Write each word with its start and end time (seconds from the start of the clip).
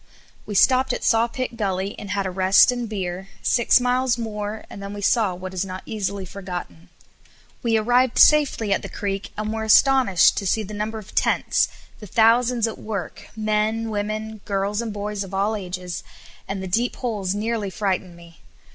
We 0.47 0.55
stopped 0.55 0.93
at 0.93 1.03
Sawpit 1.03 1.57
Gully 1.57 1.93
and 1.99 2.09
had 2.09 2.25
a 2.25 2.31
rest 2.31 2.71
and 2.71 2.89
beer, 2.89 3.27
six 3.43 3.79
miles 3.79 4.17
more 4.17 4.65
and 4.67 4.81
then 4.81 4.95
we 4.95 5.01
saw 5.01 5.35
what 5.35 5.53
is 5.53 5.63
not 5.63 5.83
easily 5.85 6.25
forgotten. 6.25 6.89
We 7.61 7.77
arrived 7.77 8.17
safely 8.17 8.73
at 8.73 8.81
the 8.81 8.89
creek, 8.89 9.31
and 9.37 9.53
were 9.53 9.61
astonished 9.63 10.37
to 10.37 10.47
see 10.47 10.63
the 10.63 10.73
number 10.73 10.97
of 10.97 11.13
tents, 11.13 11.67
the 11.99 12.07
thousands 12.07 12.67
at 12.67 12.79
work, 12.79 13.29
men, 13.35 13.91
women, 13.91 14.41
girls, 14.45 14.81
and 14.81 14.91
boys 14.91 15.23
of 15.23 15.35
all 15.35 15.55
ages, 15.55 16.01
and 16.47 16.63
the 16.63 16.67
deep 16.67 16.95
holes 16.95 17.35
nearly 17.35 17.69
frightened 17.69 18.17
me. 18.17 18.39